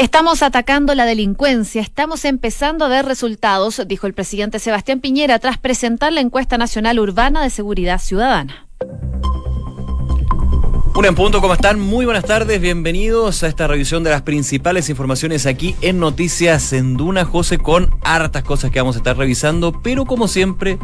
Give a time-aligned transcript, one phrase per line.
[0.00, 5.58] Estamos atacando la delincuencia, estamos empezando a ver resultados, dijo el presidente Sebastián Piñera tras
[5.58, 8.66] presentar la encuesta nacional urbana de seguridad ciudadana.
[10.94, 11.78] Una en punto, ¿cómo están?
[11.78, 16.96] Muy buenas tardes, bienvenidos a esta revisión de las principales informaciones aquí en Noticias en
[16.96, 20.78] Duna, José, con hartas cosas que vamos a estar revisando, pero como siempre,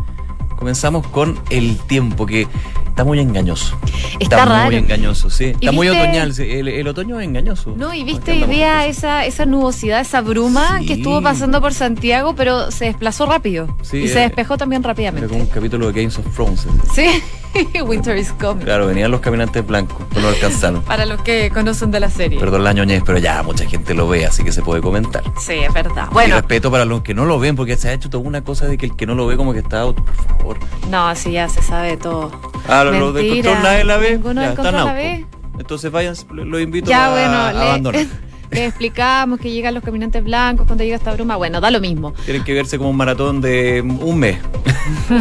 [0.57, 2.46] comenzamos con el tiempo que
[2.86, 3.77] está muy engañoso.
[4.18, 5.46] Está, muy engañoso, sí.
[5.61, 7.75] Está muy viste- otoñal, sí, el, el otoño es engañoso.
[7.77, 10.87] No, y viste hoy día esa, esa nubosidad, esa bruma Sí.
[10.87, 13.69] que estuvo pasando por Santiago, pero se desplazó rápido.
[13.83, 15.28] Sí, y se eh, despejó también Era rápidamente.
[15.28, 16.66] como un capítulo de Games of Thrones.
[16.95, 17.06] Sí,
[17.84, 18.65] Winter is coming.
[18.65, 20.83] Claro, venían los caminantes blancos, pero no alcanzaron.
[20.83, 22.38] Para los que conocen de la serie.
[22.38, 25.23] Perdón la ñoñez, pero ya mucha gente lo ve, así que se puede comentar.
[25.41, 26.09] Sí, es verdad.
[26.11, 28.42] Y Bueno, respeto para los que no lo ven, porque se ha hecho toda una
[28.42, 30.59] cosa de que el que no lo ve como que está out, por favor.
[30.91, 32.30] no, sí, ya se sabe todo.
[32.69, 34.11] Ah, lo, lo del Mentira, control nadie la ve.
[34.12, 35.27] ninguno ya, la ve.
[35.30, 35.59] po.
[35.61, 38.02] Entonces vayan, lo, lo invito Ya, a, bueno, a abandonar.
[38.02, 38.09] le,
[38.50, 41.36] le explicamos que llegan los caminantes blancos cuando llega esta bruma.
[41.36, 42.12] Bueno, da lo mismo.
[42.25, 44.39] Tienen que verse como un maratón de un mes.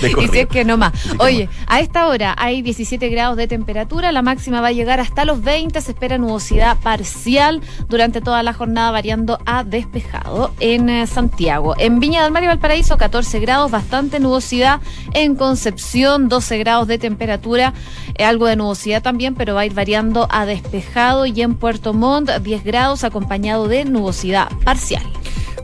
[0.00, 0.92] de Y si es que no más.
[1.18, 5.24] Oye, a esta hora hay 17 grados de temperatura, la máxima va a llegar hasta
[5.24, 11.06] los 20, se espera nubosidad parcial durante toda la jornada variando a despejado en eh,
[11.06, 11.74] Santiago.
[11.78, 14.80] En Viña del Mar y Valparaíso 14 grados, bastante nubosidad.
[15.14, 17.72] En Concepción 12 grados de temperatura,
[18.16, 21.26] eh, algo de nubosidad también, pero va a ir variando a despejado.
[21.26, 25.02] Y en Puerto Montt 10 grados acompañado de nubosidad parcial.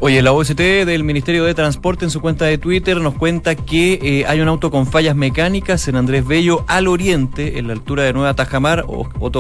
[0.01, 3.99] Oye, la OST del Ministerio de Transporte en su cuenta de Twitter nos cuenta que
[4.03, 8.03] eh, hay un auto con fallas mecánicas en Andrés Bello al oriente, en la altura
[8.03, 8.85] de Nueva Tajamar.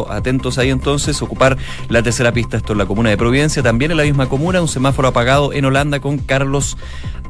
[0.08, 3.62] Atentos ahí entonces, ocupar la tercera pista, esto en la comuna de Providencia.
[3.62, 6.76] También en la misma comuna, un semáforo apagado en Holanda con Carlos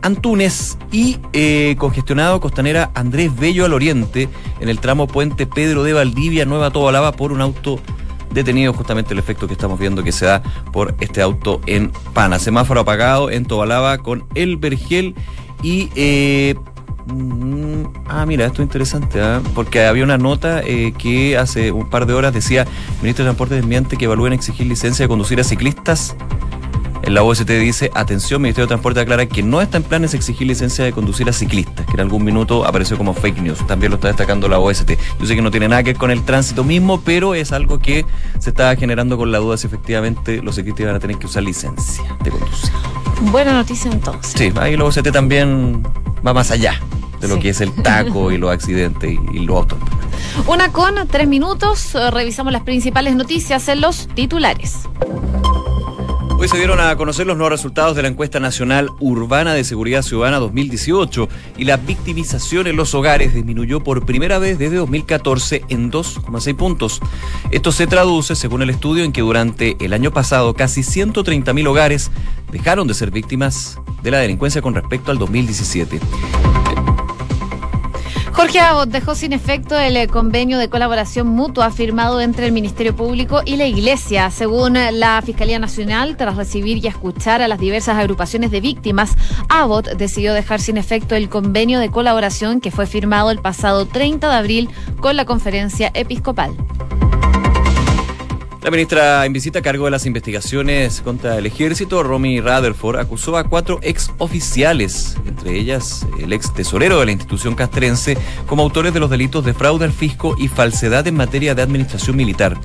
[0.02, 4.28] Antunes y eh, congestionado Costanera Andrés Bello al oriente,
[4.60, 7.80] en el tramo Puente Pedro de Valdivia, Nueva Tobalaba, por un auto
[8.34, 12.38] detenido justamente el efecto que estamos viendo que se da por este auto en Pana.
[12.38, 15.14] Semáforo apagado en Tobalaba con el Vergel
[15.62, 15.90] y...
[15.94, 16.54] eh,
[17.06, 19.40] mm, ah, mira, esto es interesante, ¿ah?
[19.54, 22.66] porque había una nota eh, que hace un par de horas decía,
[23.00, 26.16] Ministro de Transporte y Ambiente que evalúen exigir licencia de conducir a ciclistas.
[27.06, 30.46] En la OST dice, atención, Ministerio de Transporte aclara que no está en planes exigir
[30.46, 33.66] licencia de conducir a ciclistas, que en algún minuto apareció como fake news.
[33.66, 34.92] También lo está destacando la OST.
[35.20, 37.78] Yo sé que no tiene nada que ver con el tránsito mismo, pero es algo
[37.78, 38.06] que
[38.38, 41.42] se está generando con la duda si efectivamente los ciclistas van a tener que usar
[41.42, 42.70] licencia de conducir.
[43.30, 44.32] Buena noticia entonces.
[44.36, 45.82] Sí, ahí la OST también
[46.26, 46.80] va más allá
[47.20, 47.40] de lo Sí.
[47.42, 49.78] que es el taco y los accidentes y, y los autos.
[50.46, 54.78] Una con tres minutos, eh, revisamos las principales noticias en los titulares.
[56.44, 60.02] Hoy se dieron a conocer los nuevos resultados de la encuesta nacional urbana de seguridad
[60.02, 65.90] ciudadana 2018 y la victimización en los hogares disminuyó por primera vez desde 2014 en
[65.90, 67.00] 2,6 puntos.
[67.50, 72.10] Esto se traduce, según el estudio, en que durante el año pasado casi 130.000 hogares
[72.52, 75.98] dejaron de ser víctimas de la delincuencia con respecto al 2017.
[78.34, 82.96] Jorge Abbott dejó sin efecto el eh, convenio de colaboración mutua firmado entre el Ministerio
[82.96, 84.28] Público y la Iglesia.
[84.32, 89.14] Según eh, la Fiscalía Nacional, tras recibir y escuchar a las diversas agrupaciones de víctimas,
[89.48, 94.28] Abbott decidió dejar sin efecto el convenio de colaboración que fue firmado el pasado 30
[94.28, 94.68] de abril
[94.98, 96.56] con la conferencia episcopal.
[98.64, 103.36] La ministra en visita a cargo de las investigaciones contra el ejército, Romy Rutherford, acusó
[103.36, 108.16] a cuatro ex oficiales, entre ellas el ex tesorero de la institución castrense,
[108.46, 112.16] como autores de los delitos de fraude al fisco y falsedad en materia de administración
[112.16, 112.58] militar.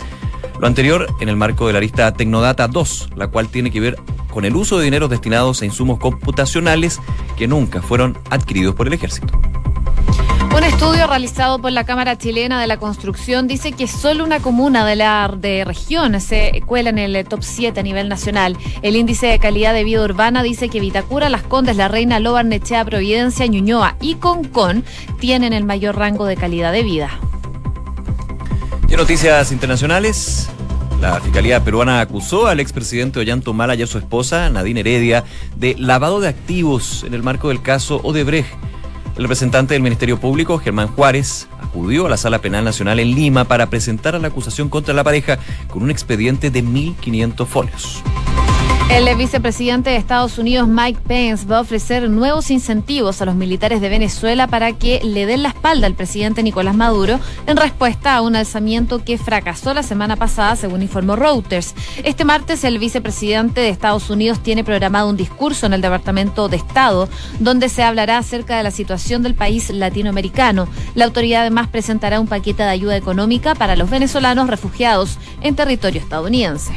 [0.61, 3.97] Lo anterior en el marco de la lista Tecnodata 2, la cual tiene que ver
[4.31, 7.01] con el uso de dineros destinados a insumos computacionales
[7.35, 9.37] que nunca fueron adquiridos por el ejército.
[10.55, 14.85] Un estudio realizado por la Cámara Chilena de la Construcción dice que solo una comuna
[14.85, 18.57] de la de región se cuela en el top 7 a nivel nacional.
[18.81, 22.43] El índice de calidad de vida urbana dice que Vitacura, Las Condes, La Reina, Loba,
[22.43, 24.83] Nechea, Providencia, Ñuñoa y Concón
[25.19, 27.11] tienen el mayor rango de calidad de vida.
[28.89, 30.49] Y noticias internacionales,
[30.99, 35.23] la Fiscalía peruana acusó al expresidente Ollanta Humala y a su esposa, Nadine Heredia,
[35.55, 38.68] de lavado de activos en el marco del caso Odebrecht.
[39.19, 43.43] El representante del Ministerio Público, Germán Juárez, acudió a la Sala Penal Nacional en Lima
[43.43, 48.01] para presentar la acusación contra la pareja con un expediente de 1.500 folios.
[48.89, 53.81] El vicepresidente de Estados Unidos, Mike Pence, va a ofrecer nuevos incentivos a los militares
[53.81, 58.21] de Venezuela para que le den la espalda al presidente Nicolás Maduro en respuesta a
[58.21, 61.75] un alzamiento que fracasó la semana pasada, según informó Reuters.
[62.03, 66.57] Este martes, el vicepresidente de Estados Unidos tiene programado un discurso en el Departamento de
[66.57, 67.07] Estado
[67.39, 70.67] donde se hablará acerca de la situación del país latinoamericano.
[70.95, 76.01] La autoridad además presentará un paquete de ayuda económica para los venezolanos refugiados en territorio
[76.01, 76.73] estadounidense.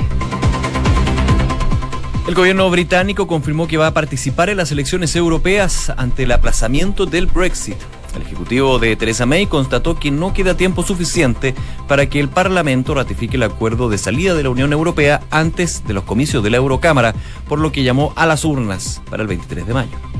[2.27, 7.05] El gobierno británico confirmó que va a participar en las elecciones europeas ante el aplazamiento
[7.05, 7.77] del Brexit.
[8.15, 11.55] El ejecutivo de Theresa May constató que no queda tiempo suficiente
[11.89, 15.95] para que el Parlamento ratifique el acuerdo de salida de la Unión Europea antes de
[15.95, 17.15] los comicios de la Eurocámara,
[17.49, 20.12] por lo que llamó a las urnas para el 23 de mayo.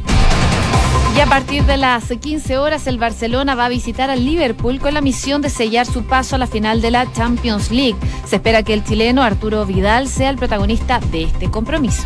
[1.15, 4.95] Y a partir de las 15 horas el Barcelona va a visitar al Liverpool con
[4.95, 7.97] la misión de sellar su paso a la final de la Champions League.
[8.25, 12.05] Se espera que el chileno Arturo Vidal sea el protagonista de este compromiso.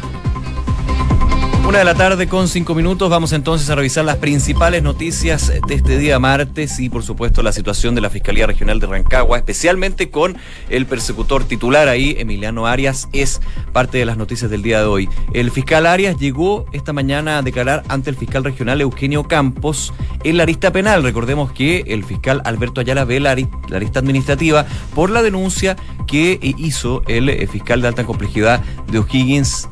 [1.66, 3.10] Una de la tarde con cinco minutos.
[3.10, 7.50] Vamos entonces a revisar las principales noticias de este día martes y, por supuesto, la
[7.50, 10.36] situación de la Fiscalía Regional de Rancagua, especialmente con
[10.70, 13.40] el persecutor titular ahí, Emiliano Arias, es
[13.72, 15.08] parte de las noticias del día de hoy.
[15.34, 19.92] El fiscal Arias llegó esta mañana a declarar ante el fiscal regional Eugenio Campos
[20.22, 21.02] en la arista penal.
[21.02, 25.74] Recordemos que el fiscal Alberto Ayala ve la arista administrativa por la denuncia
[26.06, 29.68] que hizo el eh, fiscal de alta complejidad de O'Higgins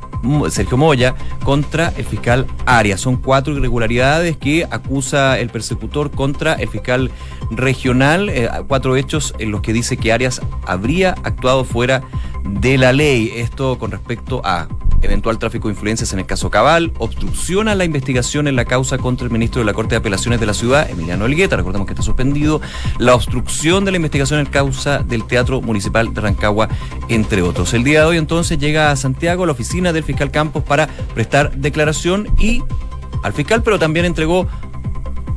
[0.50, 1.14] Sergio Moya
[1.44, 3.01] contra el fiscal Arias.
[3.01, 7.11] Son cuatro irregularidades que acusa el persecutor contra el fiscal
[7.51, 12.03] regional, eh, cuatro hechos en los que dice que Arias habría actuado fuera
[12.45, 13.33] de la ley.
[13.37, 14.69] Esto con respecto a
[15.05, 19.25] eventual tráfico de influencias en el caso Cabal, obstrucciona la investigación en la causa contra
[19.27, 22.03] el ministro de la Corte de Apelaciones de la ciudad, Emiliano Elgueta, recordemos que está
[22.03, 22.61] suspendido,
[22.99, 26.69] la obstrucción de la investigación en causa del Teatro Municipal de Rancagua,
[27.09, 27.75] entre otros.
[27.75, 31.55] El día de hoy entonces llega a Santiago la oficina del fiscal Campos para prestar
[31.56, 32.62] declaración y
[33.23, 34.47] al fiscal, pero también entregó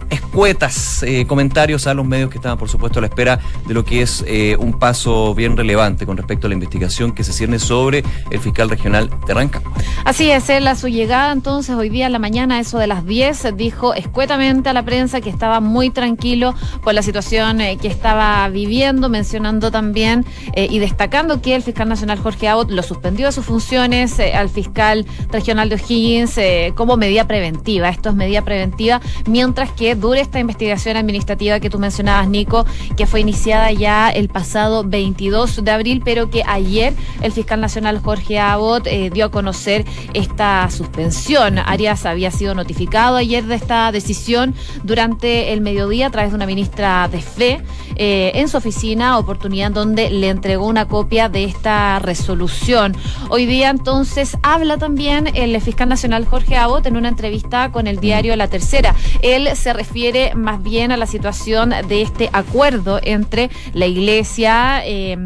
[0.09, 3.83] escuetas eh, comentarios a los medios que estaban, por supuesto, a la espera de lo
[3.83, 7.59] que es eh, un paso bien relevante con respecto a la investigación que se cierne
[7.59, 9.71] sobre el fiscal regional de Rancagua.
[10.05, 13.05] Así es, él a su llegada entonces hoy día en la mañana, eso de las
[13.05, 17.87] 10, dijo escuetamente a la prensa que estaba muy tranquilo por la situación eh, que
[17.87, 20.25] estaba viviendo, mencionando también
[20.55, 25.05] y destacando que el fiscal nacional Jorge Abbott lo suspendió de sus funciones al fiscal
[25.31, 26.39] regional de O'Higgins
[26.75, 27.89] como medida preventiva.
[27.89, 32.65] Esto es medida preventiva mientras que dure esta investigación administrativa que tú mencionabas, Nico,
[32.95, 37.99] que fue iniciada ya el pasado 22 de abril, pero que ayer el fiscal nacional
[37.99, 41.57] Jorge Abbott eh, dio a conocer esta suspensión.
[41.57, 44.53] Arias había sido notificado ayer de esta decisión
[44.83, 47.61] durante el mediodía a través de una ministra de fe
[47.95, 52.95] eh, en su oficina, oportunidad donde le entregó una copia de esta resolución.
[53.29, 57.99] Hoy día entonces habla también el fiscal nacional Jorge Abbott en una entrevista con el
[57.99, 58.95] diario La Tercera.
[59.21, 59.86] Él se refiere
[60.35, 64.81] más bien a la situación de este acuerdo entre la Iglesia.
[64.85, 65.17] Eh,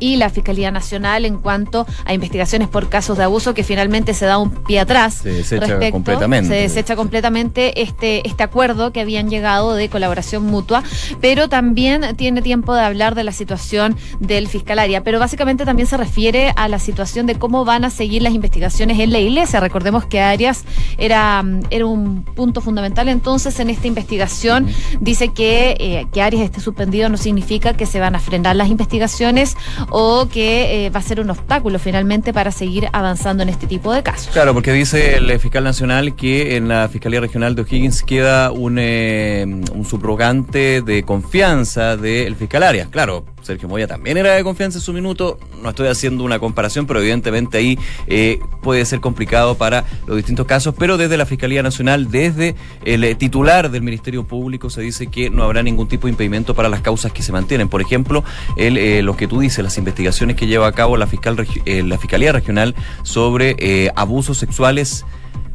[0.00, 4.26] y la Fiscalía Nacional en cuanto a investigaciones por casos de abuso que finalmente se
[4.26, 5.14] da un pie atrás.
[5.14, 6.48] Se desecha completamente.
[6.48, 10.82] Se desecha completamente este, este acuerdo que habían llegado de colaboración mutua,
[11.20, 15.96] pero también tiene tiempo de hablar de la situación del fiscalaria, pero básicamente también se
[15.96, 19.60] refiere a la situación de cómo van a seguir las investigaciones en la iglesia.
[19.60, 20.64] Recordemos que Arias
[20.98, 24.68] era, era un punto fundamental entonces en esta investigación.
[25.00, 28.68] Dice que, eh, que Arias esté suspendido no significa que se van a frenar las
[28.68, 29.56] investigaciones
[29.90, 33.92] o que eh, va a ser un obstáculo finalmente para seguir avanzando en este tipo
[33.92, 34.32] de casos.
[34.32, 38.78] Claro, porque dice el fiscal nacional que en la Fiscalía Regional de O'Higgins queda un,
[38.78, 42.88] eh, un subrogante de confianza del fiscal Arias.
[42.88, 45.38] Claro, Sergio Moya también era de confianza en su minuto.
[45.62, 50.46] No estoy haciendo una comparación, pero evidentemente ahí eh, puede ser complicado para los distintos
[50.46, 50.74] casos.
[50.78, 52.54] Pero desde la Fiscalía Nacional, desde
[52.84, 56.54] el eh, titular del Ministerio Público, se dice que no habrá ningún tipo de impedimento
[56.54, 57.68] para las causas que se mantienen.
[57.68, 58.24] Por ejemplo,
[58.56, 61.98] el, eh, lo que tú dices, las investigaciones que lleva a cabo la, fiscal, la
[61.98, 65.04] Fiscalía Regional sobre abusos sexuales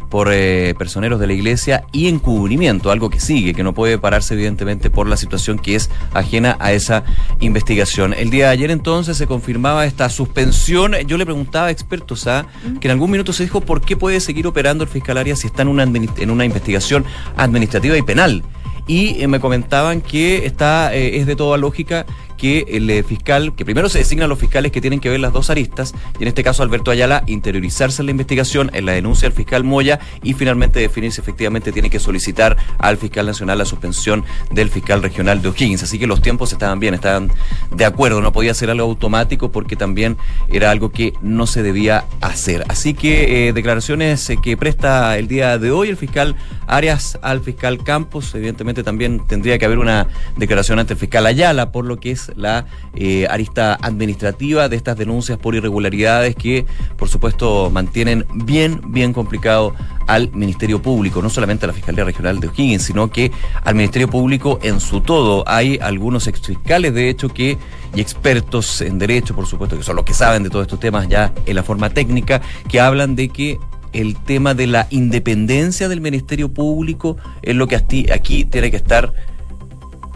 [0.09, 4.33] por eh, personeros de la iglesia y encubrimiento, algo que sigue, que no puede pararse
[4.33, 7.03] evidentemente por la situación que es ajena a esa
[7.39, 8.13] investigación.
[8.13, 10.93] El día de ayer entonces se confirmaba esta suspensión.
[11.07, 12.45] Yo le preguntaba a expertos a
[12.79, 15.63] que en algún minuto se dijo por qué puede seguir operando el fiscalaria si está
[15.63, 17.05] en una, en una investigación
[17.37, 18.43] administrativa y penal
[18.87, 22.05] y eh, me comentaban que está eh, es de toda lógica
[22.37, 25.33] que el eh, fiscal, que primero se designan los fiscales que tienen que ver las
[25.33, 29.27] dos aristas, y en este caso Alberto Ayala, interiorizarse en la investigación, en la denuncia
[29.27, 33.65] del fiscal Moya, y finalmente definir si efectivamente tiene que solicitar al fiscal nacional la
[33.65, 35.83] suspensión del fiscal regional de O'Higgins.
[35.83, 37.31] Así que los tiempos estaban bien, estaban
[37.71, 40.17] de acuerdo, no podía ser algo automático porque también
[40.49, 42.63] era algo que no se debía hacer.
[42.67, 46.35] Así que eh, declaraciones eh, que presta el día de hoy el fiscal
[46.67, 51.71] Arias al fiscal Campos, evidentemente también tendría que haber una declaración ante el fiscal Ayala,
[51.71, 52.65] por lo que es la
[52.95, 56.65] eh, arista administrativa de estas denuncias por irregularidades que,
[56.97, 59.73] por supuesto, mantienen bien, bien complicado
[60.07, 63.31] al Ministerio Público, no solamente a la Fiscalía Regional de O'Higgins, sino que
[63.63, 65.43] al Ministerio Público en su todo.
[65.47, 67.57] Hay algunos exfiscales, de hecho, que
[67.95, 71.07] y expertos en derecho, por supuesto, que son los que saben de todos estos temas
[71.07, 73.57] ya en la forma técnica, que hablan de que
[73.93, 79.13] el tema de la independencia del Ministerio Público es lo que aquí tiene que estar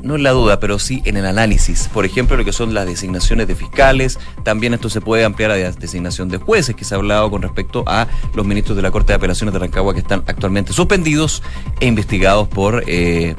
[0.03, 1.89] no en la duda, pero sí en el análisis.
[1.93, 4.19] Por ejemplo, lo que son las designaciones de fiscales.
[4.43, 7.41] También esto se puede ampliar a la designación de jueces, que se ha hablado con
[7.41, 11.43] respecto a los ministros de la Corte de Apelaciones de Rancagua que están actualmente suspendidos
[11.79, 13.35] e investigados por eh,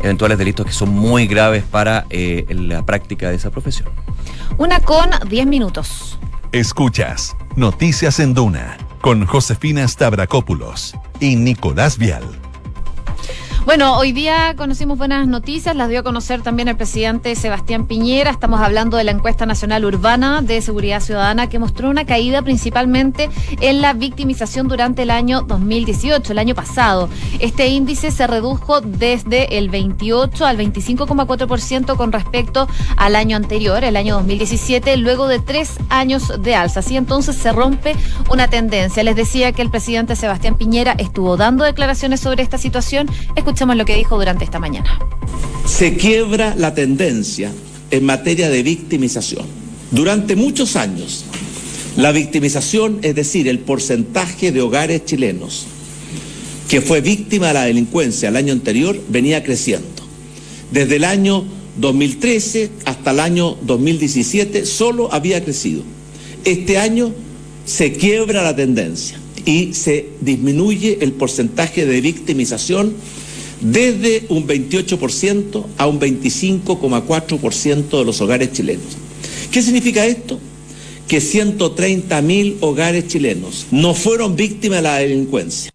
[0.00, 3.88] eventuales delitos que son muy graves para eh, la práctica de esa profesión.
[4.56, 6.18] Una con 10 minutos.
[6.52, 12.47] Escuchas Noticias en Duna con Josefina Stavrakopoulos y Nicolás Vial.
[13.68, 18.30] Bueno, hoy día conocimos buenas noticias, las dio a conocer también el presidente Sebastián Piñera.
[18.30, 23.28] Estamos hablando de la encuesta nacional urbana de seguridad ciudadana que mostró una caída principalmente
[23.60, 27.10] en la victimización durante el año 2018, el año pasado.
[27.40, 33.96] Este índice se redujo desde el 28 al 25,4% con respecto al año anterior, el
[33.96, 36.80] año 2017, luego de tres años de alza.
[36.80, 37.94] Así entonces se rompe
[38.30, 39.02] una tendencia.
[39.02, 43.10] Les decía que el presidente Sebastián Piñera estuvo dando declaraciones sobre esta situación.
[43.58, 45.00] Escuchemos lo que dijo durante esta mañana.
[45.66, 47.50] Se quiebra la tendencia
[47.90, 49.46] en materia de victimización.
[49.90, 51.24] Durante muchos años,
[51.96, 55.66] la victimización, es decir, el porcentaje de hogares chilenos
[56.68, 60.04] que fue víctima de la delincuencia el año anterior, venía creciendo.
[60.70, 61.42] Desde el año
[61.78, 65.82] 2013 hasta el año 2017 solo había crecido.
[66.44, 67.12] Este año
[67.64, 72.94] se quiebra la tendencia y se disminuye el porcentaje de victimización
[73.60, 78.96] desde un 28% a un 25,4% de los hogares chilenos.
[79.50, 80.38] ¿Qué significa esto?
[81.06, 85.70] Que 130 mil hogares chilenos no fueron víctimas de la delincuencia.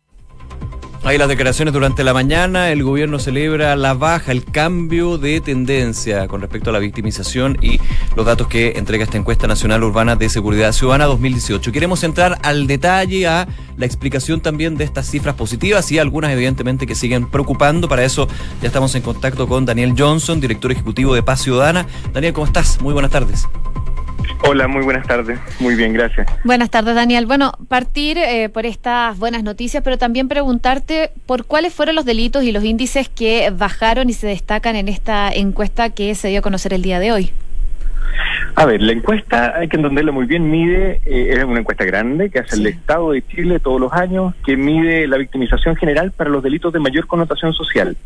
[1.05, 6.29] Hay las declaraciones durante la mañana, el gobierno celebra la baja, el cambio de tendencia
[6.29, 7.81] con respecto a la victimización y
[8.15, 11.73] los datos que entrega esta encuesta nacional urbana de seguridad ciudadana 2018.
[11.73, 16.87] Queremos entrar al detalle, a la explicación también de estas cifras positivas y algunas evidentemente
[16.87, 17.89] que siguen preocupando.
[17.89, 18.29] Para eso
[18.61, 21.85] ya estamos en contacto con Daniel Johnson, director ejecutivo de Paz Ciudadana.
[22.13, 22.79] Daniel, ¿cómo estás?
[22.81, 23.45] Muy buenas tardes.
[24.45, 25.39] Hola, muy buenas tardes.
[25.59, 26.27] Muy bien, gracias.
[26.43, 27.25] Buenas tardes, Daniel.
[27.25, 32.43] Bueno, partir eh, por estas buenas noticias, pero también preguntarte por cuáles fueron los delitos
[32.43, 36.41] y los índices que bajaron y se destacan en esta encuesta que se dio a
[36.41, 37.31] conocer el día de hoy.
[38.55, 42.29] A ver, la encuesta, hay que entenderla muy bien, mide, eh, es una encuesta grande
[42.29, 46.29] que hace el Estado de Chile todos los años, que mide la victimización general para
[46.29, 47.97] los delitos de mayor connotación social.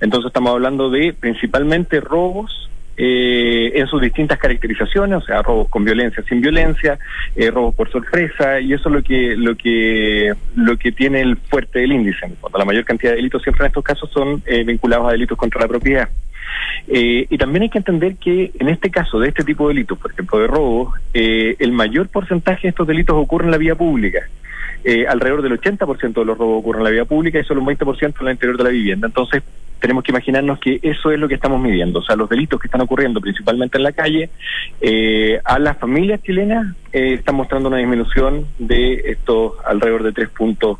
[0.00, 5.84] Entonces estamos hablando de principalmente robos, eh, en sus distintas caracterizaciones, o sea, robos con
[5.84, 6.98] violencia, sin violencia,
[7.34, 11.36] eh, robos por sorpresa, y eso es lo que lo que lo que tiene el
[11.36, 12.32] fuerte del índice.
[12.40, 15.36] Cuando la mayor cantidad de delitos siempre en estos casos son eh, vinculados a delitos
[15.36, 16.08] contra la propiedad.
[16.86, 19.98] Eh, y también hay que entender que en este caso de este tipo de delitos,
[19.98, 24.20] por ejemplo de robo, el mayor porcentaje de estos delitos ocurre en la vía pública.
[25.08, 28.14] Alrededor del 80% de los robos ocurren en la vía pública y solo un 20%
[28.20, 29.06] en el interior de la vivienda.
[29.06, 29.42] Entonces,
[29.84, 31.98] tenemos que imaginarnos que eso es lo que estamos midiendo.
[31.98, 34.30] O sea, los delitos que están ocurriendo principalmente en la calle,
[34.80, 40.30] eh, a las familias chilenas eh, están mostrando una disminución de estos alrededor de tres
[40.30, 40.78] puntos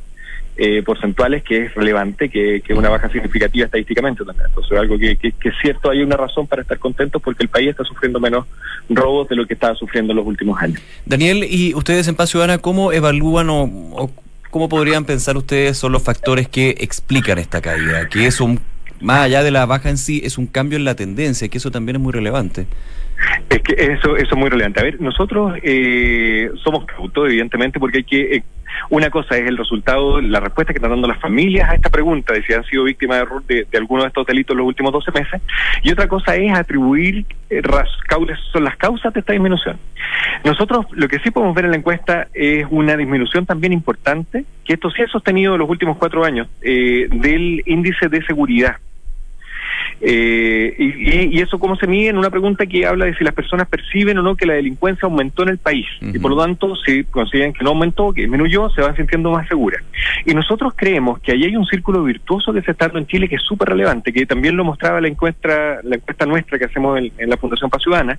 [0.56, 4.46] eh, porcentuales, que es relevante, que es una baja significativa estadísticamente también.
[4.48, 7.70] Entonces, algo que, que, es cierto, hay una razón para estar contentos porque el país
[7.70, 8.46] está sufriendo menos
[8.88, 10.80] robos de lo que estaba sufriendo en los últimos años.
[11.06, 14.10] Daniel, ¿y ustedes en Paz Ciudadana cómo evalúan o
[14.50, 18.08] cómo podrían pensar ustedes son los factores que explican esta caída?
[18.08, 18.60] Que es un
[19.04, 21.70] más allá de la baja en sí, es un cambio en la tendencia, que eso
[21.70, 22.66] también es muy relevante.
[23.50, 24.80] Es que eso, eso es muy relevante.
[24.80, 28.36] A ver, nosotros eh, somos cautos, evidentemente, porque hay que...
[28.36, 28.44] Eh,
[28.90, 32.32] una cosa es el resultado, la respuesta que están dando las familias a esta pregunta
[32.32, 34.92] de si han sido víctimas de, error de, alguno de estos delitos en los últimos
[34.92, 35.42] 12 meses,
[35.82, 37.62] y otra cosa es atribuir eh,
[38.52, 39.78] son las causas de esta disminución.
[40.44, 44.74] Nosotros lo que sí podemos ver en la encuesta es una disminución también importante, que
[44.74, 48.76] esto sí ha sostenido en los últimos cuatro años, eh, del índice de seguridad.
[50.00, 53.68] Eh, y, eso cómo se mide en una pregunta que habla de si las personas
[53.68, 55.86] perciben o no que la delincuencia aumentó en el país.
[56.00, 59.46] Y por lo tanto, si consideran que no aumentó, que disminuyó, se van sintiendo más
[59.48, 59.82] seguras.
[60.24, 63.28] Y nosotros creemos que ahí hay un círculo virtuoso que se está dando en Chile
[63.28, 66.98] que es súper relevante, que también lo mostraba la encuesta, la encuesta nuestra que hacemos
[66.98, 68.18] en, la Fundación Paz Ciudadana,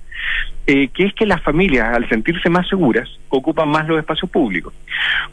[0.66, 4.72] eh, que es que las familias, al sentirse más seguras, ocupan más los espacios públicos.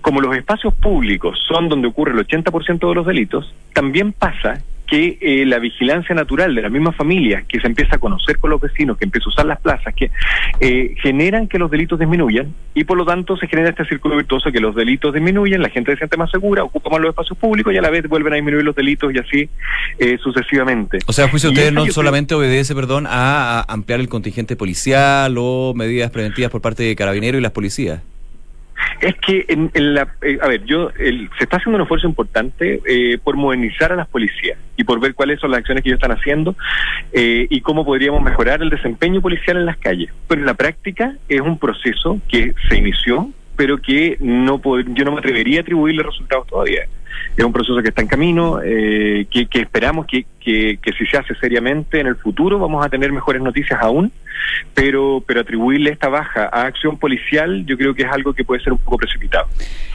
[0.02, 4.62] Como los espacios públicos son donde ocurre el 80% de los delitos, también pasa
[4.94, 8.52] que eh, la vigilancia natural de la misma familia, que se empieza a conocer con
[8.52, 10.12] los vecinos, que empieza a usar las plazas, que
[10.60, 14.52] eh, generan que los delitos disminuyan y por lo tanto se genera este círculo virtuoso
[14.52, 17.74] que los delitos disminuyen, la gente se siente más segura, ocupa más los espacios públicos
[17.74, 19.50] y a la vez vuelven a disminuir los delitos y así
[19.98, 21.00] eh, sucesivamente.
[21.08, 25.74] O sea, juicio usted no solamente obedece, perdón, a, a ampliar el contingente policial o
[25.76, 28.04] medidas preventivas por parte de carabineros y las policías.
[29.02, 33.18] Es que, en, la, eh, a ver, yo se está haciendo un esfuerzo importante eh,
[33.24, 36.18] por modernizar a las policías y por ver cuáles son las acciones que ellos están
[36.18, 36.56] haciendo
[37.14, 40.12] eh, y cómo podríamos mejorar el desempeño policial en las calles.
[40.28, 45.14] Pero en la práctica es un proceso que se inició, pero que no yo no
[45.14, 46.88] me atrevería a atribuirle resultados todavía
[47.36, 51.36] es un proceso que está en camino, eh, que, esperamos que, que, si se hace
[51.36, 54.12] seriamente en el futuro vamos a tener mejores noticias aún,
[54.74, 58.64] pero, pero atribuirle esta baja a acción policial yo creo que es algo que puede
[58.64, 59.48] ser un poco precipitado.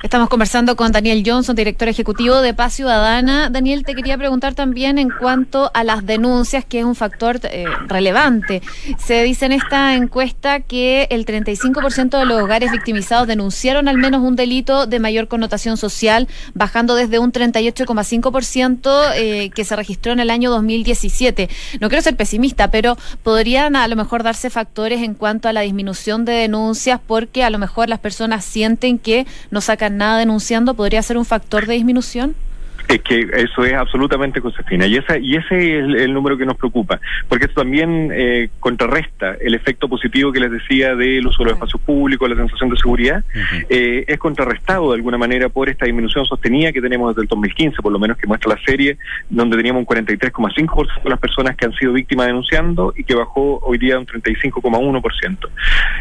[0.03, 3.51] Estamos conversando con Daniel Johnson, director ejecutivo de Paz Ciudadana.
[3.51, 7.65] Daniel, te quería preguntar también en cuanto a las denuncias, que es un factor eh,
[7.89, 8.63] relevante.
[8.99, 14.23] Se dice en esta encuesta que el 35% de los hogares victimizados denunciaron al menos
[14.23, 20.13] un delito de mayor connotación social, bajando desde de un 38,5% eh, que se registró
[20.13, 21.49] en el año 2017.
[21.81, 25.63] No quiero ser pesimista, pero podrían a lo mejor darse factores en cuanto a la
[25.63, 30.75] disminución de denuncias porque a lo mejor las personas sienten que no sacan nada denunciando.
[30.75, 32.35] ¿Podría ser un factor de disminución?
[32.89, 36.57] Es que eso es absolutamente Josefina y esa y ese es el, número que nos
[36.57, 41.51] preocupa porque esto también eh, contrarresta el efecto positivo que les decía del uso de
[41.51, 43.25] los espacios públicos, la sensación de seguridad
[43.69, 47.83] eh, es contrarrestado de alguna manera por esta disminución sostenida que tenemos desde el 2015
[47.83, 48.97] por lo menos que muestra la serie
[49.29, 53.59] donde teníamos un 43,5% de las personas que han sido víctimas denunciando y que bajó
[53.63, 55.49] hoy día un 35,1%.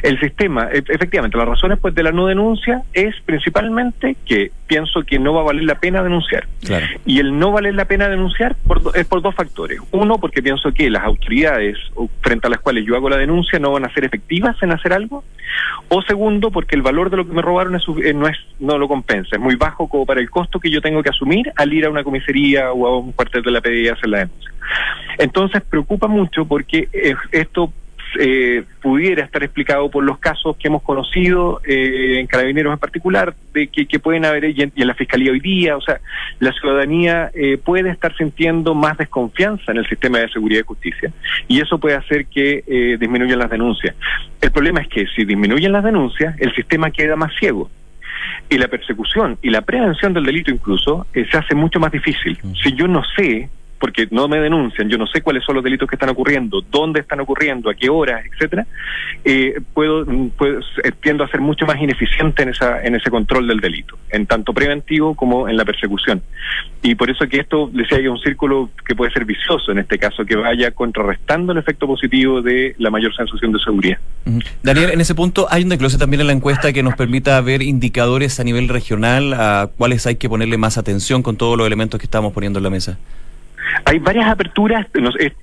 [0.03, 5.01] El sistema, e, efectivamente, las razones pues de la no denuncia es principalmente que pienso
[5.03, 6.47] que no va a valer la pena denunciar.
[7.05, 8.55] Y el no valer la pena denunciar
[8.95, 9.79] es por dos factores.
[9.91, 11.77] Uno, porque pienso que las autoridades
[12.21, 14.93] frente a las cuales yo hago la denuncia no van a ser efectivas en hacer
[14.93, 15.23] algo.
[15.89, 18.87] O segundo, porque el valor de lo que me robaron eh, no, es, no lo
[18.87, 19.35] compensa.
[19.35, 21.89] Es muy bajo como para el costo que yo tengo que asumir al ir a
[21.89, 24.51] una comisaría o a un cuartel de la PDI y hacer la denuncia.
[25.17, 26.89] Entonces preocupa mucho porque
[27.31, 27.71] esto
[28.19, 33.35] eh, pudiera estar explicado por los casos que hemos conocido eh, en Carabineros en particular,
[33.53, 35.99] de que, pueden haber y en, la Fiscalía hoy día, o sea,
[36.39, 41.11] la ciudadanía eh, puede estar sintiendo más desconfianza en el sistema de seguridad y justicia
[41.47, 43.95] y eso puede hacer que eh, disminuyan las denuncias.
[44.41, 47.69] El problema es que si disminuyen las denuncias, el sistema queda más ciego
[48.49, 52.37] y la persecución y la prevención del delito incluso se hace mucho más difícil.
[52.63, 55.87] Si yo no sé porque no me denuncian, yo no sé cuáles son los delitos
[55.87, 58.65] que están ocurriendo, dónde están ocurriendo, a qué horas, etcétera,
[59.23, 60.05] eh, puedo,
[60.37, 63.97] puedo eh, tiendo a ser mucho más ineficiente en esa en ese control del delito,
[64.09, 66.21] en tanto preventivo como en la persecución.
[66.81, 69.97] Y por eso que esto decía que un círculo que puede ser vicioso en este
[69.97, 73.97] caso, que vaya contrarrestando el efecto positivo de la mayor sensación de seguridad.
[74.63, 77.61] Daniel, en ese punto hay un desglose también en la encuesta que nos permita ver
[77.61, 81.99] indicadores a nivel regional a cuáles hay que ponerle más atención con todos los elementos
[81.99, 82.97] que estamos poniendo en la mesa.
[83.85, 84.87] Hay varias aperturas.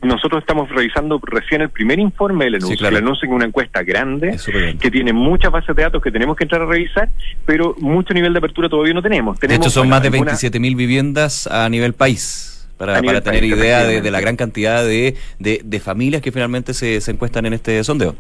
[0.03, 2.89] nosotros estamos revisando recién el primer informe del anuncio.
[2.89, 4.37] El anuncio es una encuesta grande
[4.81, 7.09] que tiene muchas bases de datos que tenemos que entrar a revisar,
[7.47, 9.39] pero mucho nivel de apertura todavía no tenemos.
[9.39, 12.51] tenemos de hecho, son más de 27 mil viviendas a nivel país.
[12.77, 17.13] Para, para tener idea de, la gran cantidad de, de, familias que finalmente se, se
[17.13, 18.17] encuestan en este sondeo.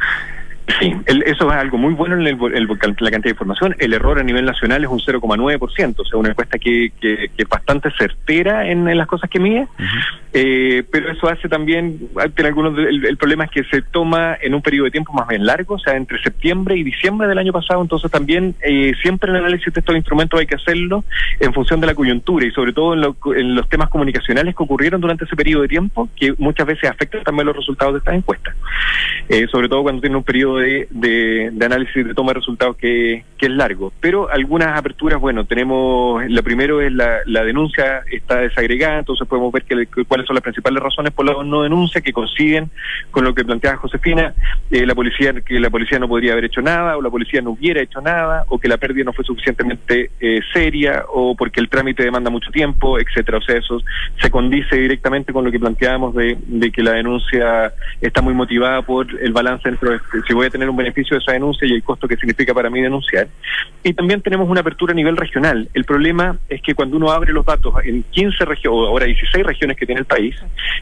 [0.80, 0.94] Sí,
[1.26, 3.76] eso es algo muy bueno en el, la cantidad de información.
[3.78, 7.42] El error a nivel nacional es un 0,9%, o sea, una encuesta que, que, que,
[7.42, 9.68] es bastante certera en, las cosas que mide,
[10.32, 14.62] eh, pero eso hace también, tiene algunos, el, problema es que se toma en un
[14.62, 17.82] periodo de tiempo más bien largo, o sea, entre septiembre y diciembre del año pasado,
[17.82, 21.04] entonces también eh, siempre el análisis de estos instrumentos hay que hacerlo
[21.40, 22.94] en función de la coyuntura y sobre todo
[23.34, 27.22] en, los temas comunicacionales que ocurrieron durante ese periodo de tiempo, que muchas veces afectan
[27.22, 28.56] también los resultados de estas encuestas,
[29.28, 33.24] eh, sobre todo cuando tiene un periodo de, de, análisis de toma de resultados que,
[33.44, 33.92] es largo.
[34.00, 39.52] Pero algunas aperturas, bueno, tenemos, lo primero es la, la denuncia está desagregada, entonces podemos
[39.52, 42.70] ver que, cuáles son las principales razones por la no denuncia que coinciden
[43.10, 44.32] con lo que planteaba Josefina,
[44.70, 47.50] eh, la policía, que la policía no podría haber hecho nada, o la policía no
[47.50, 51.68] hubiera hecho nada, o que la pérdida no fue suficientemente eh, seria, o porque el
[51.68, 53.38] trámite demanda mucho tiempo, etcétera.
[53.38, 53.78] O sea, eso
[54.22, 58.63] se condice directamente con lo que planteábamos de, de que la denuncia está muy motivada
[58.86, 61.82] por el balance entre si voy a tener un beneficio de esa denuncia y el
[61.82, 63.28] costo que significa para mí denunciar.
[63.82, 65.68] Y también tenemos una apertura a nivel regional.
[65.74, 69.44] El problema es que cuando uno abre los datos en 15 regiones, o ahora 16
[69.44, 70.36] regiones que tiene el país,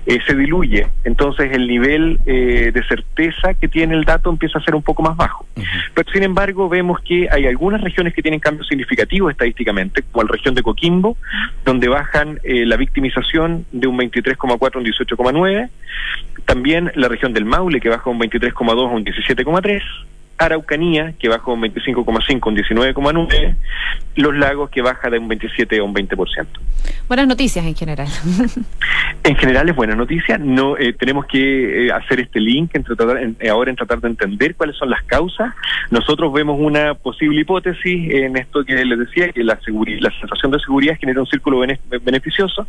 [0.06, 0.86] eh, se diluye.
[1.04, 5.02] Entonces el nivel eh, de certeza que tiene el dato empieza a ser un poco
[5.02, 5.46] más bajo.
[5.94, 10.32] Pero sin embargo vemos que hay algunas regiones que tienen cambios significativos estadísticamente, como la
[10.32, 11.16] región de Coquimbo,
[11.64, 15.70] donde bajan eh, la victimización de un 23,4 a un 18,9.
[16.44, 19.82] También la región del Maule, que baja un 23,2 a un 17,3.
[20.38, 23.56] Araucanía, que baja un 25,5 a un 19,9.
[24.16, 26.46] Los lagos, que baja de un 27 a un 20%.
[27.08, 28.08] Buenas noticias en general.
[29.24, 30.36] En general es buena noticia.
[30.36, 34.00] No eh, tenemos que eh, hacer este link entre tratar, en, eh, ahora en tratar
[34.00, 35.54] de entender cuáles son las causas.
[35.90, 40.58] Nosotros vemos una posible hipótesis en esto que les decía que la la sensación de
[40.58, 42.66] seguridad genera un círculo bene beneficioso,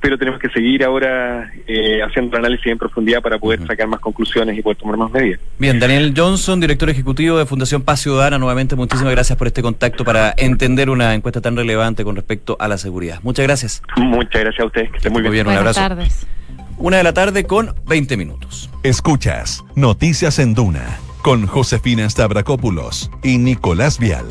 [0.00, 1.50] pero tenemos que seguir ahora
[2.04, 5.40] haciendo el análisis en profundidad para poder sacar más conclusiones y poder tomar más medidas.
[5.58, 10.04] Bien, Daniel Johnson, director ejecutivo de Fundación Paz Ciudadana, nuevamente muchísimas gracias por este contacto
[10.04, 13.20] para entender una encuesta tan relevante con respecto a la seguridad.
[13.22, 13.82] Muchas gracias.
[13.96, 15.32] Muchas gracias a ustedes, que estén muy bien.
[15.32, 15.80] bien un abrazo.
[15.80, 16.26] Tardes.
[16.78, 18.70] Una de la tarde con 20 minutos.
[18.82, 24.26] Escuchas Noticias en Duna con Josefina Stavrakopoulos y Nicolás Vial.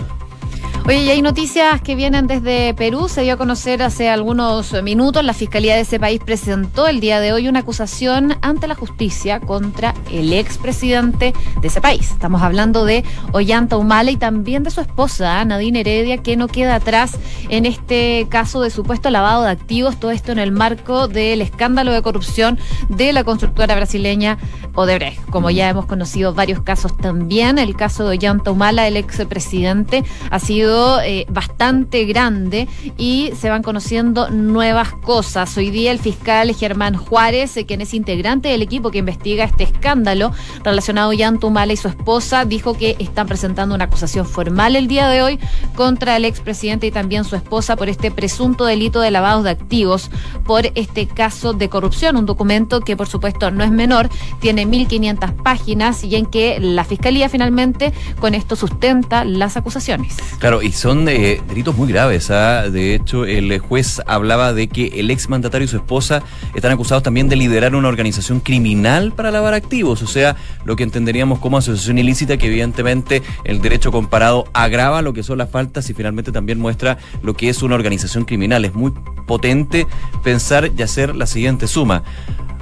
[0.86, 3.08] Oye, y hay noticias que vienen desde Perú.
[3.08, 5.24] Se dio a conocer hace algunos minutos.
[5.24, 9.40] La Fiscalía de ese país presentó el día de hoy una acusación ante la justicia
[9.40, 12.12] contra el expresidente de ese país.
[12.12, 16.76] Estamos hablando de Ollanta Humala y también de su esposa, Nadine Heredia, que no queda
[16.76, 17.18] atrás
[17.48, 19.98] en este caso de supuesto lavado de activos.
[19.98, 24.38] Todo esto en el marco del escándalo de corrupción de la constructora brasileña
[24.76, 25.30] Odebrecht.
[25.30, 30.40] Como ya hemos conocido varios casos también, el caso de Ollanta Humala, el expresidente, ha
[30.40, 35.56] sido eh, bastante grande y se van conociendo nuevas cosas.
[35.58, 39.66] Hoy día el fiscal Germán Juárez, eh, quien es integrante del equipo que investiga este
[39.66, 40.32] escándalo
[40.64, 45.08] relacionado a Tumala y su esposa, dijo que están presentando una acusación formal el día
[45.08, 45.40] de hoy
[45.76, 50.10] contra el expresidente y también su esposa por este presunto delito de lavado de activos
[50.46, 52.18] por este caso de corrupción.
[52.18, 54.10] Un documento que, por supuesto, no es menor,
[54.40, 60.16] tiene 1.500 páginas y en que la fiscalía finalmente con esto sustenta las acusaciones.
[60.40, 62.32] Claro, y son eh, delitos muy graves.
[62.32, 62.70] ¿ah?
[62.70, 66.24] De hecho, el juez hablaba de que el ex mandatario y su esposa
[66.56, 70.02] están acusados también de liderar una organización criminal para lavar activos.
[70.02, 75.14] O sea, lo que entenderíamos como asociación ilícita, que evidentemente el derecho comparado agrava lo
[75.14, 78.64] que son las faltas y finalmente también muestra lo que es una organización criminal.
[78.64, 78.94] Es muy
[79.28, 79.86] potente
[80.24, 82.04] pensar y hacer la siguiente suma.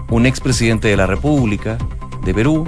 [0.09, 1.77] Un expresidente de la República
[2.25, 2.65] de Perú,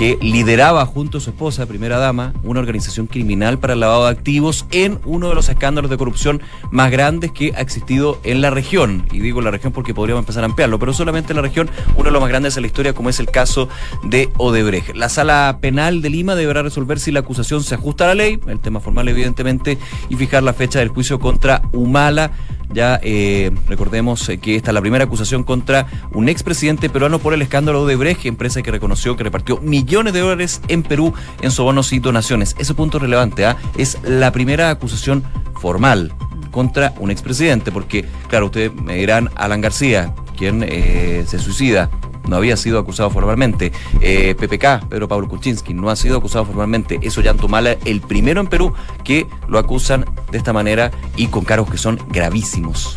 [0.00, 4.12] que lideraba junto a su esposa, primera dama, una organización criminal para el lavado de
[4.12, 8.48] activos en uno de los escándalos de corrupción más grandes que ha existido en la
[8.48, 9.04] región.
[9.12, 12.04] Y digo la región porque podríamos empezar a ampliarlo, pero solamente en la región, uno
[12.04, 13.68] de los más grandes de la historia, como es el caso
[14.02, 14.96] de Odebrecht.
[14.96, 18.40] La sala penal de Lima deberá resolver si la acusación se ajusta a la ley,
[18.46, 19.76] el tema formal evidentemente,
[20.08, 22.30] y fijar la fecha del juicio contra Humala
[22.72, 27.34] ya eh, recordemos eh, que esta es la primera acusación contra un expresidente peruano por
[27.34, 31.50] el escándalo de Brecht, empresa que reconoció que repartió millones de dólares en Perú en
[31.50, 32.54] sobornos y donaciones.
[32.58, 33.56] Ese punto es relevante, ¿ah?
[33.76, 35.24] es la primera acusación
[35.60, 36.12] formal
[36.50, 41.90] contra un expresidente, porque, claro, ustedes me dirán, Alan García, quien eh, se suicida,
[42.28, 43.72] no había sido acusado formalmente.
[44.00, 46.98] Eh, PPK, Pedro Pablo Kuczynski, no ha sido acusado formalmente.
[47.02, 51.44] Eso ya Mala, el primero en Perú que lo acusan de esta manera y con
[51.44, 52.96] cargos que son gravísimos.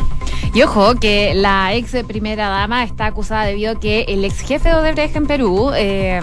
[0.52, 4.68] Y ojo que la ex primera dama está acusada debido a que el ex jefe
[4.68, 6.20] de Odebrecht en Perú, eh,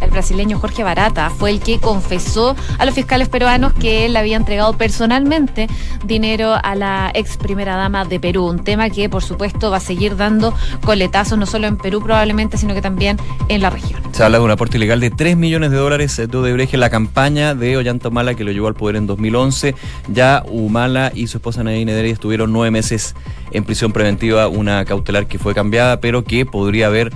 [0.00, 4.36] el brasileño Jorge Barata, fue el que confesó a los fiscales peruanos que él había
[4.36, 5.66] entregado personalmente
[6.04, 8.46] dinero a la ex primera dama de Perú.
[8.46, 12.39] Un tema que, por supuesto, va a seguir dando coletazos no solo en Perú probablemente,
[12.56, 13.16] sino que también
[13.48, 14.00] en la región.
[14.12, 16.90] Se habla de un aporte ilegal de 3 millones de dólares de Odebrecht en la
[16.90, 19.74] campaña de Ollanta Humala que lo llevó al poder en 2011.
[20.08, 23.14] Ya Humala y su esposa Nadine Nederi estuvieron nueve meses
[23.52, 27.12] en prisión preventiva, una cautelar que fue cambiada, pero que podría haber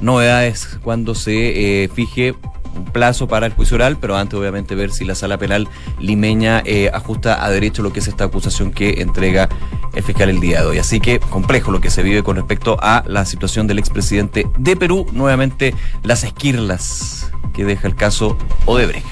[0.00, 2.34] novedades cuando se eh, fije
[2.74, 6.62] un plazo para el juicio oral, pero antes obviamente ver si la sala penal limeña
[6.64, 9.48] eh, ajusta a derecho lo que es esta acusación que entrega
[9.94, 10.78] el fiscal el día de hoy.
[10.78, 14.76] Así que complejo lo que se vive con respecto a la situación del expresidente de
[14.76, 19.06] Perú, nuevamente las esquirlas que deja el caso Odebrecht.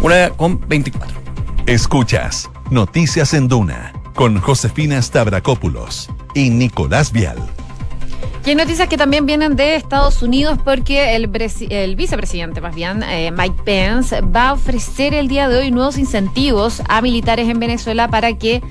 [0.00, 1.16] Una con 24.
[1.66, 7.38] Escuchas Noticias en Duna con Josefina Stavrakopoulos y Nicolás Vial.
[8.44, 11.30] Y hay noticias que también vienen de Estados Unidos porque el,
[11.70, 15.96] el vicepresidente, más bien, eh, Mike Pence, va a ofrecer el día de hoy nuevos
[15.96, 18.62] incentivos a militares en Venezuela para que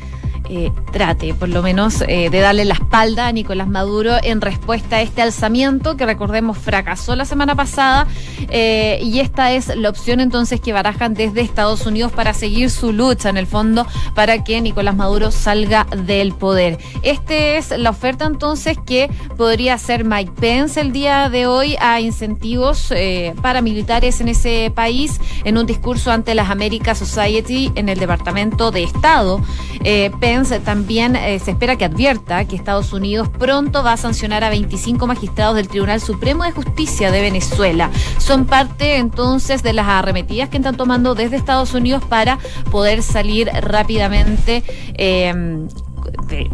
[0.49, 4.97] eh, trate por lo menos eh, de darle la espalda a Nicolás Maduro en respuesta
[4.97, 8.07] a este alzamiento que recordemos fracasó la semana pasada
[8.49, 12.91] eh, y esta es la opción entonces que barajan desde Estados Unidos para seguir su
[12.91, 16.77] lucha en el fondo para que Nicolás Maduro salga del poder.
[17.03, 22.01] Esta es la oferta entonces que podría hacer Mike Pence el día de hoy a
[22.01, 22.93] incentivos
[23.41, 28.83] paramilitares en ese país en un discurso ante las American Society en el Departamento de
[28.83, 29.41] Estado.
[30.65, 35.05] También eh, se espera que advierta que Estados Unidos pronto va a sancionar a 25
[35.05, 37.91] magistrados del Tribunal Supremo de Justicia de Venezuela.
[38.17, 42.39] Son parte entonces de las arremetidas que están tomando desde Estados Unidos para
[42.71, 44.63] poder salir rápidamente.
[44.95, 45.67] Eh,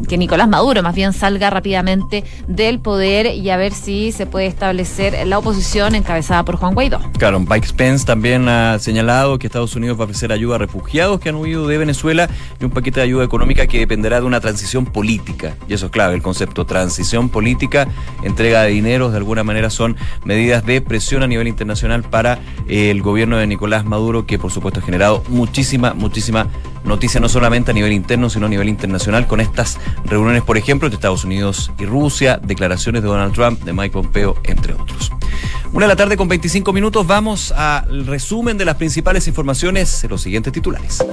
[0.07, 4.47] que Nicolás Maduro más bien salga rápidamente del poder y a ver si se puede
[4.47, 6.99] establecer la oposición encabezada por Juan Guaidó.
[7.17, 11.19] Claro, Mike Spence también ha señalado que Estados Unidos va a ofrecer ayuda a refugiados
[11.19, 14.39] que han huido de Venezuela y un paquete de ayuda económica que dependerá de una
[14.39, 15.55] transición política.
[15.67, 17.87] Y eso es clave, el concepto transición política,
[18.23, 22.91] entrega de dineros, de alguna manera son medidas de presión a nivel internacional para eh,
[22.91, 26.47] el gobierno de Nicolás Maduro, que por supuesto ha generado muchísima, muchísima
[26.83, 30.87] noticia, no solamente a nivel interno, sino a nivel internacional, con estas reuniones, por ejemplo,
[30.87, 35.11] entre Estados Unidos y Rusia, declaraciones de Donald Trump, de Mike Pompeo, entre otros.
[35.71, 40.09] Una de la tarde con 25 minutos, vamos al resumen de las principales informaciones de
[40.09, 41.03] los siguientes titulares.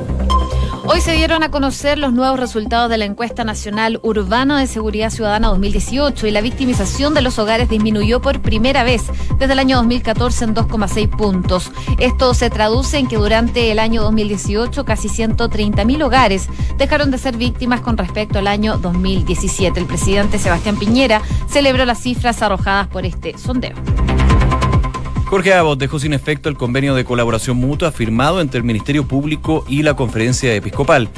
[0.89, 5.11] Hoy se dieron a conocer los nuevos resultados de la encuesta nacional urbana de seguridad
[5.11, 9.03] ciudadana 2018 y la victimización de los hogares disminuyó por primera vez
[9.37, 11.73] desde el año 2014 en 2,6 puntos.
[11.99, 17.19] Esto se traduce en que durante el año 2018 casi 130 mil hogares dejaron de
[17.19, 19.81] ser víctimas con respecto al año 2017.
[19.81, 23.75] El presidente Sebastián Piñera celebró las cifras arrojadas por este sondeo.
[25.27, 29.65] Jorge Abbott dejó sin efecto el convenio de colaboración mutua firmado entre el Ministerio Público
[29.69, 31.09] y la Conferencia Episcopal.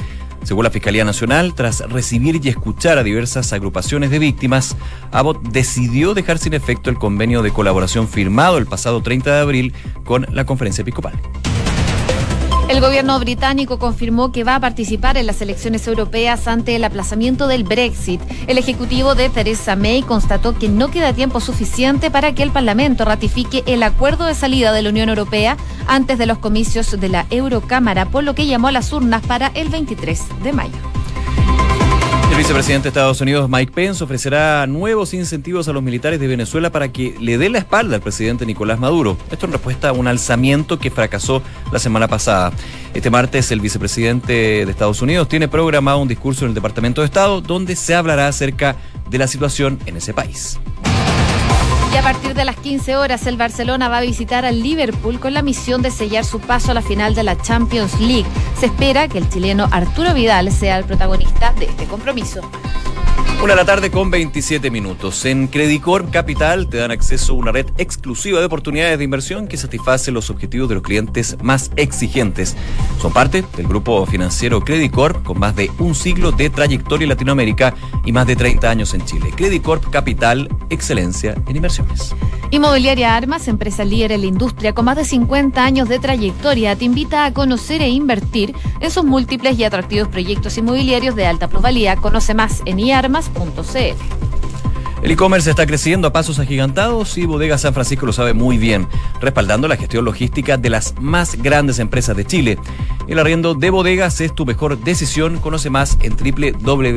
[0.43, 4.75] Según la Fiscalía Nacional, tras recibir y escuchar a diversas agrupaciones de víctimas,
[5.11, 9.73] Abbott decidió dejar sin efecto el convenio de colaboración firmado el pasado 30 de abril
[10.05, 11.13] con la Conferencia Episcopal.
[12.69, 17.47] El gobierno británico confirmó que va a participar en las elecciones europeas ante el aplazamiento
[17.47, 18.21] del Brexit.
[18.45, 23.05] El ejecutivo de Theresa May constató que no queda tiempo suficiente para que el Parlamento
[23.05, 27.25] ratifique el acuerdo de salida de la Unión Europea antes de los comicios de la
[27.31, 30.98] Eurocámara, por lo que llamó a las urnas para el 23 de mayo.
[32.39, 36.71] El vicepresidente de Estados Unidos, Mike Pence, ofrecerá nuevos incentivos a los militares de Venezuela
[36.71, 39.17] para que le dé la espalda al presidente Nicolás Maduro.
[39.29, 42.53] Esto en respuesta a un alzamiento que fracasó la semana pasada.
[42.93, 44.31] Este martes, el vicepresidente
[44.65, 48.29] de Estados Unidos tiene programado un discurso en el Departamento de Estado donde se hablará
[48.29, 48.77] acerca
[49.09, 50.61] de la situación en ese país.
[51.91, 55.33] Y a partir de las 15 horas, el Barcelona va a visitar al Liverpool con
[55.33, 58.27] la misión de sellar su paso a la final de la Champions League.
[58.59, 62.41] Se espera que el chileno Arturo Vidal sea el protagonista de este compromiso.
[63.41, 65.23] Una de la tarde con 27 minutos.
[65.23, 69.55] En Credicorp Capital te dan acceso a una red exclusiva de oportunidades de inversión que
[69.55, 72.57] satisface los objetivos de los clientes más exigentes.
[73.01, 77.73] Son parte del grupo financiero Credicorp con más de un siglo de trayectoria en Latinoamérica
[78.03, 79.31] y más de 30 años en Chile.
[79.33, 82.13] Credicorp Capital, excelencia en inversiones.
[82.51, 86.83] Inmobiliaria Armas, empresa líder en la industria con más de 50 años de trayectoria, te
[86.83, 91.95] invita a conocer e invertir en sus múltiples y atractivos proyectos inmobiliarios de alta plusvalía.
[91.97, 92.79] Conoce más en
[95.01, 98.87] El e-commerce está creciendo a pasos agigantados y Bodega San Francisco lo sabe muy bien,
[99.21, 102.59] respaldando la gestión logística de las más grandes empresas de Chile.
[103.07, 105.39] El arriendo de bodegas es tu mejor decisión.
[105.39, 106.89] Conoce más en www.bsf.cl.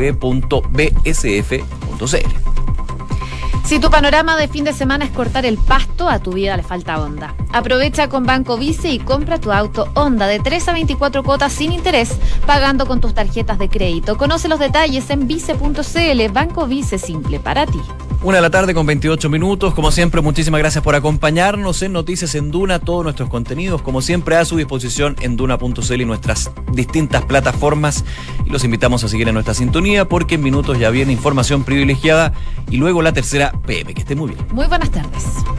[3.64, 6.62] Si tu panorama de fin de semana es cortar el pasto, a tu vida le
[6.62, 7.34] falta onda.
[7.52, 11.72] Aprovecha con Banco Vice y compra tu auto Honda de 3 a 24 cuotas sin
[11.72, 14.18] interés, pagando con tus tarjetas de crédito.
[14.18, 16.32] Conoce los detalles en vice.cl.
[16.32, 17.80] Banco Vice simple para ti.
[18.24, 19.74] Una de la tarde con 28 minutos.
[19.74, 22.78] Como siempre, muchísimas gracias por acompañarnos en Noticias en Duna.
[22.78, 28.04] Todos nuestros contenidos, como siempre, a su disposición en duna.cl y nuestras distintas plataformas.
[28.46, 32.32] Y los invitamos a seguir en nuestra sintonía porque en minutos ya viene información privilegiada
[32.70, 33.92] y luego la tercera PM.
[33.92, 34.46] Que esté muy bien.
[34.52, 35.42] Muy buenas tardes.